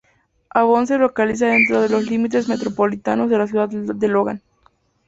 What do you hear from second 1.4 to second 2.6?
dentro de los límites